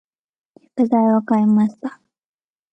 [0.75, 2.01] 食材を買いました。